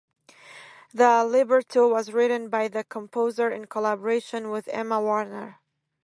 The 0.95 1.23
libretto 1.23 1.87
was 1.87 2.11
written 2.11 2.49
by 2.49 2.69
the 2.69 2.83
composer 2.83 3.51
in 3.51 3.65
collaboration 3.67 4.49
with 4.49 4.67
Emma 4.69 4.99
Warner. 4.99 5.59